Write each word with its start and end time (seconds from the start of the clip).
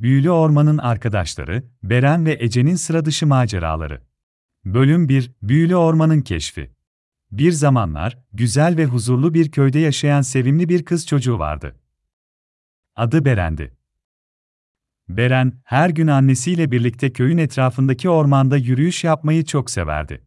Büyülü 0.00 0.30
Orman'ın 0.30 0.78
arkadaşları, 0.78 1.64
Beren 1.82 2.26
ve 2.26 2.36
Ece'nin 2.40 2.74
sıra 2.74 3.04
dışı 3.04 3.26
maceraları. 3.26 4.02
Bölüm 4.64 5.08
1, 5.08 5.32
Büyülü 5.42 5.76
Orman'ın 5.76 6.20
keşfi. 6.20 6.70
Bir 7.32 7.52
zamanlar, 7.52 8.18
güzel 8.32 8.76
ve 8.76 8.86
huzurlu 8.86 9.34
bir 9.34 9.50
köyde 9.50 9.78
yaşayan 9.78 10.22
sevimli 10.22 10.68
bir 10.68 10.84
kız 10.84 11.06
çocuğu 11.06 11.38
vardı. 11.38 11.76
Adı 12.96 13.24
Beren'di. 13.24 13.76
Beren, 15.08 15.52
her 15.64 15.90
gün 15.90 16.06
annesiyle 16.06 16.70
birlikte 16.70 17.12
köyün 17.12 17.38
etrafındaki 17.38 18.08
ormanda 18.08 18.56
yürüyüş 18.56 19.04
yapmayı 19.04 19.44
çok 19.44 19.70
severdi. 19.70 20.26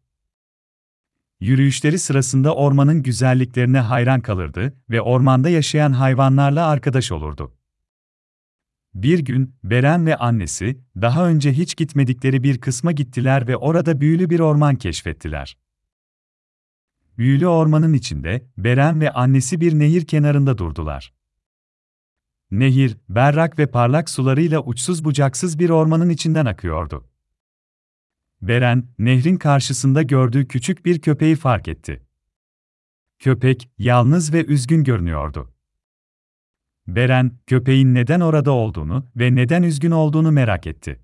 Yürüyüşleri 1.40 2.00
sırasında 2.00 2.55
ormanın 2.55 3.04
güzelliklerine 3.04 3.80
hayran 3.80 4.21
kalırdı 4.21 4.74
ve 4.90 5.02
ormanda 5.02 5.50
yaşayan 5.50 5.92
hayvanlarla 5.92 6.68
arkadaş 6.68 7.12
olurdu. 7.12 7.54
Bir 8.96 9.20
gün, 9.20 9.55
Beren 9.64 10.05
ve 10.05 10.16
annesi, 10.16 10.80
daha 11.02 11.28
önce 11.28 11.54
hiç 11.54 11.75
gitmedikleri 11.75 12.43
bir 12.43 12.61
kısma 12.61 12.92
gittiler 12.92 13.47
ve 13.47 13.57
orada 13.57 14.02
büyülü 14.02 14.29
bir 14.29 14.39
orman 14.39 14.75
keşfettiler. 14.75 15.57
Büyülü 17.18 17.47
ormanın 17.47 17.93
içinde, 17.93 18.47
Beren 18.57 19.02
ve 19.02 19.11
annesi 19.11 19.61
bir 19.61 19.79
nehir 19.79 20.07
kenarında 20.07 20.57
durdular. 20.57 21.14
Nehir, 22.52 22.97
berrak 23.10 23.60
ve 23.60 23.68
parlak 23.68 24.10
sularıyla 24.10 24.60
uçsuz 24.60 25.05
bucaksız 25.05 25.60
bir 25.60 25.69
ormanın 25.69 26.10
içinden 26.10 26.46
akıyordu. 26.46 27.10
Beren, 28.41 28.88
nehrin 29.00 29.38
karşısında 29.38 30.02
gördüğü 30.02 30.47
küçük 30.47 30.86
bir 30.86 31.02
köpeği 31.02 31.36
fark 31.36 31.68
etti. 31.68 32.02
Köpek, 33.19 33.69
yalnız 33.78 34.33
ve 34.33 34.45
üzgün 34.45 34.83
görünüyordu. 34.83 35.53
Beren, 36.88 37.31
köpeğin 37.47 37.95
neden 37.95 38.19
orada 38.19 38.52
olduğunu 38.52 39.08
ve 39.16 39.36
neden 39.36 39.64
üzgün 39.64 39.91
olduğunu 39.91 40.31
merak 40.31 40.67
etti. 40.67 41.00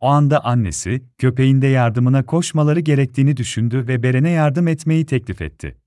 O 0.00 0.06
anda 0.06 0.44
annesi, 0.44 1.04
köpeğin 1.18 1.62
de 1.62 1.66
yardımına 1.66 2.26
koşmaları 2.26 2.80
gerektiğini 2.80 3.36
düşündü 3.36 3.88
ve 3.88 4.02
Beren'e 4.02 4.30
yardım 4.30 4.68
etmeyi 4.68 5.06
teklif 5.06 5.42
etti. 5.42 5.78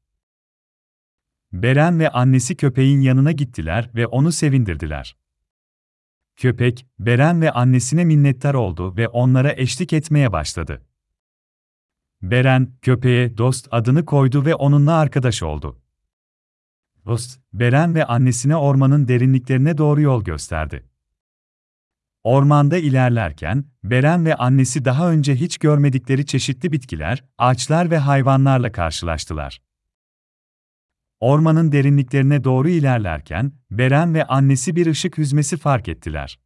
Beren 1.54 2.00
ve 2.00 2.10
annesi 2.10 2.56
köpeğin 2.56 3.02
yanına 3.02 3.32
gittiler 3.32 3.90
ve 3.96 4.08
onu 4.08 4.32
sevindirdiler. 4.32 5.18
Köpek, 6.36 6.86
Beren 7.00 7.42
ve 7.42 7.52
annesine 7.52 8.06
minnettar 8.06 8.54
oldu 8.54 8.98
ve 8.98 9.08
onlara 9.08 9.54
eşlik 9.54 9.94
etmeye 9.94 10.32
başladı. 10.32 10.86
Beren, 12.22 12.74
köpeğe 12.82 13.38
Dost 13.38 13.68
adını 13.72 14.06
koydu 14.06 14.46
ve 14.46 14.56
onunla 14.56 14.94
arkadaş 14.94 15.44
oldu. 15.44 15.81
Dost, 17.06 17.40
Beren 17.54 17.96
ve 17.96 18.06
annesine 18.06 18.56
ormanın 18.56 19.08
derinliklerine 19.08 19.78
doğru 19.78 20.02
yol 20.02 20.24
gösterdi. 20.24 20.90
Ormanda 22.24 22.78
ilerlerken, 22.78 23.66
Beren 23.84 24.26
ve 24.26 24.36
annesi 24.36 24.86
daha 24.86 25.12
önce 25.12 25.36
hiç 25.36 25.58
görmedikleri 25.58 26.26
çeşitli 26.26 26.72
bitkiler, 26.72 27.24
ağaçlar 27.38 27.92
ve 27.92 27.98
hayvanlarla 27.98 28.72
karşılaştılar. 28.72 29.62
Ormanın 31.20 31.72
derinliklerine 31.72 32.44
doğru 32.44 32.70
ilerlerken, 32.70 33.52
Beren 33.72 34.14
ve 34.14 34.26
annesi 34.26 34.76
bir 34.76 34.88
ışık 34.88 35.18
hüzmesi 35.18 35.58
fark 35.58 35.88
ettiler. 35.88 36.40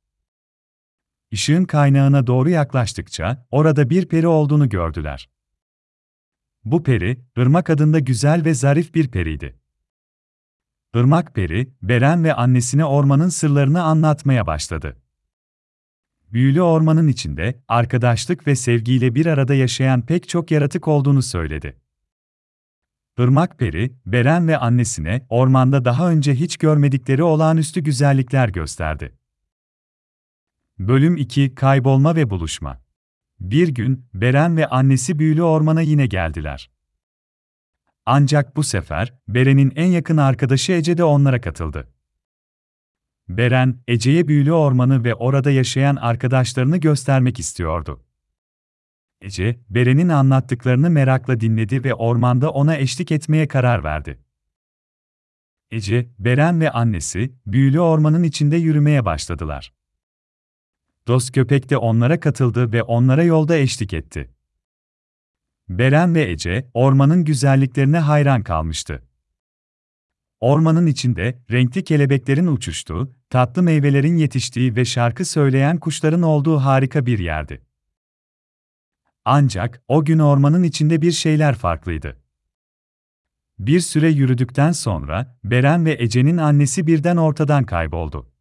Işığın 1.32 1.66
kaynağına 1.66 2.28
doğru 2.28 2.50
yaklaştıkça, 2.50 3.48
orada 3.52 3.90
bir 3.90 4.08
peri 4.08 4.28
olduğunu 4.28 4.70
gördüler. 4.70 5.30
Bu 6.64 6.84
peri, 6.84 7.26
Irmak 7.38 7.70
adında 7.70 8.00
güzel 8.00 8.46
ve 8.46 8.54
zarif 8.54 8.96
bir 8.96 9.08
periydi. 9.08 9.60
Irmak 10.96 11.36
peri, 11.36 11.68
Beren 11.82 12.24
ve 12.24 12.34
annesine 12.34 12.86
ormanın 12.86 13.30
sırlarını 13.30 13.84
anlatmaya 13.84 14.48
başladı. 14.48 14.98
Büyülü 16.32 16.62
ormanın 16.62 17.08
içinde, 17.08 17.64
arkadaşlık 17.68 18.48
ve 18.48 18.56
sevgiyle 18.56 19.16
bir 19.16 19.26
arada 19.26 19.54
yaşayan 19.54 20.02
pek 20.02 20.30
çok 20.30 20.52
yaratık 20.52 20.88
olduğunu 20.88 21.22
söyledi. 21.22 21.78
Irmak 23.18 23.60
Peri, 23.60 23.96
Beren 24.06 24.48
ve 24.48 24.58
annesine 24.58 25.26
ormanda 25.30 25.86
daha 25.86 26.10
önce 26.10 26.36
hiç 26.36 26.58
görmedikleri 26.58 27.24
olağanüstü 27.24 27.82
güzellikler 27.82 28.50
gösterdi. 28.50 29.18
Bölüm 30.80 31.18
2 31.18 31.56
Kaybolma 31.56 32.16
ve 32.16 32.30
Buluşma 32.30 32.82
Bir 33.40 33.68
gün, 33.68 34.06
Beren 34.14 34.58
ve 34.58 34.68
annesi 34.68 35.20
büyülü 35.20 35.44
ormana 35.44 35.82
yine 35.82 36.08
geldiler. 36.08 36.75
Ancak 38.06 38.56
bu 38.56 38.64
sefer, 38.64 39.14
Beren'in 39.28 39.74
en 39.76 39.88
yakın 39.88 40.18
arkadaşı 40.18 40.72
Ece 40.72 40.98
de 40.98 41.04
onlara 41.04 41.42
katıldı. 41.42 41.88
Beren, 43.30 43.80
Ece'ye 43.88 44.28
büyülü 44.28 44.54
ormanı 44.54 45.04
ve 45.04 45.16
orada 45.16 45.52
yaşayan 45.52 45.96
arkadaşlarını 45.96 46.78
göstermek 46.78 47.40
istiyordu. 47.40 48.04
Ece, 49.22 49.60
Beren'in 49.70 50.10
anlattıklarını 50.10 50.90
merakla 50.90 51.40
dinledi 51.40 51.84
ve 51.84 51.94
ormanda 51.94 52.50
ona 52.50 52.78
eşlik 52.78 53.12
etmeye 53.12 53.48
karar 53.48 53.84
verdi. 53.84 54.20
Ece, 55.72 56.10
Beren 56.20 56.62
ve 56.62 56.72
annesi, 56.72 57.36
büyülü 57.46 57.80
ormanın 57.80 58.24
içinde 58.24 58.58
yürümeye 58.58 59.06
başladılar. 59.06 59.74
Dost 61.08 61.32
köpek 61.32 61.70
de 61.70 61.78
onlara 61.78 62.20
katıldı 62.20 62.74
ve 62.74 62.84
onlara 62.84 63.24
yolda 63.24 63.58
eşlik 63.58 63.94
etti. 63.94 64.35
Beren 65.70 66.16
ve 66.16 66.32
Ece, 66.32 66.70
ormanın 66.74 67.24
güzelliklerine 67.24 68.00
hayran 68.00 68.44
kalmıştı. 68.44 69.04
Ormanın 70.40 70.88
içinde, 70.88 71.40
renkli 71.52 71.84
kelebeklerin 71.84 72.48
uçuştuğu, 72.48 73.16
tatlı 73.30 73.64
meyvelerin 73.64 74.16
yetiştiği 74.18 74.76
ve 74.76 74.86
şarkı 74.86 75.26
söyleyen 75.26 75.78
kuşların 75.78 76.22
olduğu 76.22 76.58
harika 76.58 77.06
bir 77.06 77.20
yerdi. 77.20 77.62
Ancak 79.26 79.82
o 79.88 80.06
gün 80.06 80.20
ormanın 80.20 80.64
içinde 80.64 81.02
bir 81.02 81.12
şeyler 81.12 81.56
farklıydı. 81.56 82.18
Bir 83.60 83.80
süre 83.80 84.10
yürüdükten 84.10 84.72
sonra 84.72 85.38
Beren 85.44 85.86
ve 85.86 85.96
Ece'nin 86.00 86.38
annesi 86.38 86.88
birden 86.88 87.18
ortadan 87.18 87.64
kayboldu. 87.64 88.32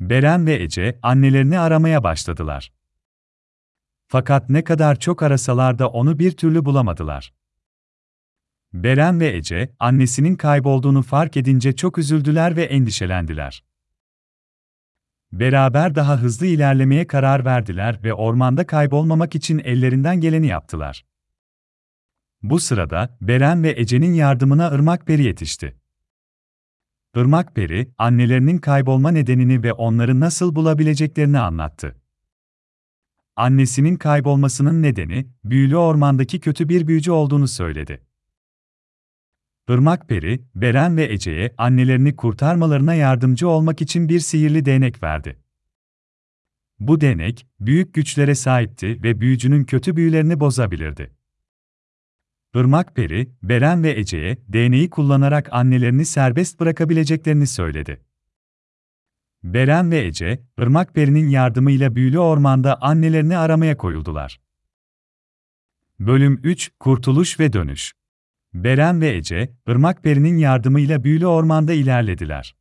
Beren 0.00 0.46
ve 0.46 0.62
Ece 0.62 0.98
annelerini 1.02 1.58
aramaya 1.58 2.02
başladılar. 2.04 2.72
Fakat 4.08 4.50
ne 4.50 4.64
kadar 4.64 4.98
çok 4.98 5.22
arasalar 5.22 5.78
da 5.78 5.88
onu 5.88 6.18
bir 6.18 6.30
türlü 6.30 6.64
bulamadılar. 6.64 7.32
Beren 8.72 9.20
ve 9.20 9.36
Ece, 9.36 9.74
annesinin 9.78 10.34
kaybolduğunu 10.34 11.02
fark 11.02 11.36
edince 11.36 11.76
çok 11.76 11.98
üzüldüler 11.98 12.56
ve 12.56 12.64
endişelendiler. 12.64 13.64
Beraber 15.32 15.94
daha 15.94 16.16
hızlı 16.16 16.46
ilerlemeye 16.46 17.06
karar 17.06 17.44
verdiler 17.44 18.00
ve 18.04 18.14
ormanda 18.14 18.66
kaybolmamak 18.66 19.34
için 19.34 19.58
ellerinden 19.58 20.20
geleni 20.20 20.46
yaptılar. 20.46 21.04
Bu 22.42 22.60
sırada 22.60 23.18
Beren 23.20 23.62
ve 23.62 23.74
Ece'nin 23.80 24.14
yardımına 24.14 24.70
Irmak 24.74 25.06
Peri 25.06 25.22
yetişti. 25.22 25.76
Irmak 27.14 27.54
Peri, 27.54 27.92
annelerinin 27.98 28.58
kaybolma 28.58 29.10
nedenini 29.10 29.62
ve 29.62 29.72
onları 29.72 30.20
nasıl 30.20 30.54
bulabileceklerini 30.54 31.38
anlattı. 31.38 31.96
Annesinin 33.38 33.96
kaybolmasının 33.96 34.82
nedeni, 34.82 35.26
büyülü 35.44 35.76
ormandaki 35.76 36.40
kötü 36.40 36.68
bir 36.68 36.86
büyücü 36.86 37.10
olduğunu 37.10 37.48
söyledi. 37.48 38.00
Irmak 39.68 40.08
Peri, 40.08 40.42
Beren 40.54 40.96
ve 40.96 41.12
Ece'ye 41.12 41.54
annelerini 41.58 42.16
kurtarmalarına 42.16 42.94
yardımcı 42.94 43.48
olmak 43.48 43.82
için 43.82 44.08
bir 44.08 44.20
sihirli 44.20 44.64
değnek 44.64 45.02
verdi. 45.02 45.38
Bu 46.80 47.00
değnek, 47.00 47.46
büyük 47.60 47.94
güçlere 47.94 48.34
sahipti 48.34 49.02
ve 49.02 49.20
büyücünün 49.20 49.64
kötü 49.64 49.96
büyülerini 49.96 50.40
bozabilirdi. 50.40 51.14
Irmak 52.54 52.96
Peri, 52.96 53.30
Beren 53.42 53.82
ve 53.82 53.98
Ece'ye 53.98 54.38
değneği 54.48 54.90
kullanarak 54.90 55.48
annelerini 55.52 56.04
serbest 56.04 56.60
bırakabileceklerini 56.60 57.46
söyledi. 57.46 58.07
Beren 59.44 59.90
ve 59.90 60.04
Ece, 60.04 60.42
Irmak 60.58 60.94
Peri'nin 60.94 61.28
yardımıyla 61.28 61.94
büyülü 61.94 62.18
ormanda 62.18 62.82
annelerini 62.82 63.38
aramaya 63.38 63.76
koyuldular. 63.76 64.40
Bölüm 66.00 66.40
3 66.42 66.70
Kurtuluş 66.80 67.40
ve 67.40 67.52
Dönüş 67.52 67.92
Beren 68.54 69.00
ve 69.00 69.16
Ece, 69.16 69.52
Irmak 69.66 70.02
Peri'nin 70.02 70.36
yardımıyla 70.36 71.04
büyülü 71.04 71.26
ormanda 71.26 71.72
ilerlediler. 71.72 72.56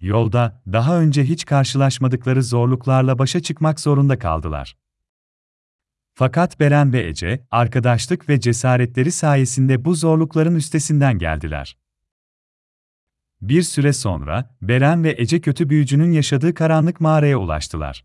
Yolda, 0.00 0.62
daha 0.72 1.00
önce 1.00 1.24
hiç 1.24 1.44
karşılaşmadıkları 1.44 2.42
zorluklarla 2.42 3.18
başa 3.18 3.40
çıkmak 3.40 3.80
zorunda 3.80 4.18
kaldılar. 4.18 4.76
Fakat 6.14 6.60
Beren 6.60 6.92
ve 6.92 7.08
Ece, 7.08 7.46
arkadaşlık 7.50 8.28
ve 8.28 8.40
cesaretleri 8.40 9.12
sayesinde 9.12 9.84
bu 9.84 9.94
zorlukların 9.94 10.54
üstesinden 10.54 11.18
geldiler. 11.18 11.76
Bir 13.42 13.62
süre 13.62 13.92
sonra, 13.92 14.56
Beren 14.62 15.04
ve 15.04 15.14
Ece 15.18 15.40
kötü 15.40 15.70
büyücünün 15.70 16.12
yaşadığı 16.12 16.54
karanlık 16.54 17.00
mağaraya 17.00 17.38
ulaştılar. 17.38 18.04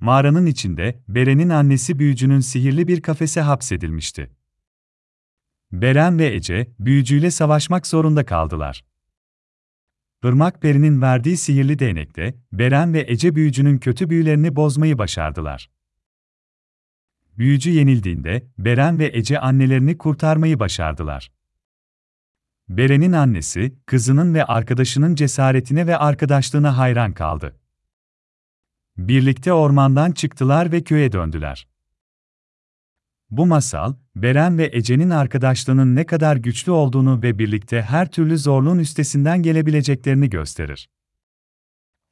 Mağaranın 0.00 0.46
içinde, 0.46 1.02
Beren'in 1.08 1.48
annesi 1.48 1.98
büyücünün 1.98 2.40
sihirli 2.40 2.88
bir 2.88 3.02
kafese 3.02 3.40
hapsedilmişti. 3.40 4.30
Beren 5.72 6.18
ve 6.18 6.34
Ece, 6.34 6.72
büyücüyle 6.78 7.30
savaşmak 7.30 7.86
zorunda 7.86 8.26
kaldılar. 8.26 8.84
Irmak 10.24 10.62
Peri'nin 10.62 11.02
verdiği 11.02 11.36
sihirli 11.36 11.78
değnekte, 11.78 12.34
Beren 12.52 12.94
ve 12.94 13.04
Ece 13.08 13.34
büyücünün 13.34 13.78
kötü 13.78 14.10
büyülerini 14.10 14.56
bozmayı 14.56 14.98
başardılar. 14.98 15.70
Büyücü 17.38 17.70
yenildiğinde, 17.70 18.48
Beren 18.58 18.98
ve 18.98 19.10
Ece 19.14 19.40
annelerini 19.40 19.98
kurtarmayı 19.98 20.60
başardılar. 20.60 21.37
Beren'in 22.68 23.12
annesi, 23.12 23.74
kızının 23.86 24.34
ve 24.34 24.44
arkadaşının 24.44 25.14
cesaretine 25.14 25.86
ve 25.86 25.96
arkadaşlığına 25.96 26.78
hayran 26.78 27.12
kaldı. 27.12 27.56
Birlikte 28.96 29.52
ormandan 29.52 30.12
çıktılar 30.12 30.72
ve 30.72 30.84
köye 30.84 31.12
döndüler. 31.12 31.68
Bu 33.30 33.46
masal, 33.46 33.94
Beren 34.16 34.58
ve 34.58 34.70
Ece'nin 34.72 35.10
arkadaşlığının 35.10 35.96
ne 35.96 36.06
kadar 36.06 36.36
güçlü 36.36 36.72
olduğunu 36.72 37.22
ve 37.22 37.38
birlikte 37.38 37.82
her 37.82 38.10
türlü 38.10 38.38
zorluğun 38.38 38.78
üstesinden 38.78 39.42
gelebileceklerini 39.42 40.30
gösterir. 40.30 40.88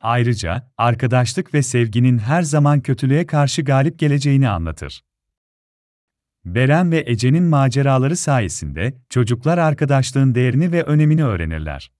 Ayrıca, 0.00 0.72
arkadaşlık 0.78 1.54
ve 1.54 1.62
sevginin 1.62 2.18
her 2.18 2.42
zaman 2.42 2.80
kötülüğe 2.80 3.26
karşı 3.26 3.62
galip 3.62 3.98
geleceğini 3.98 4.48
anlatır. 4.48 5.02
Beren 6.46 6.92
ve 6.92 7.04
Ece'nin 7.06 7.44
maceraları 7.44 8.16
sayesinde 8.16 8.94
çocuklar 9.10 9.58
arkadaşlığın 9.58 10.34
değerini 10.34 10.72
ve 10.72 10.82
önemini 10.82 11.24
öğrenirler. 11.24 11.90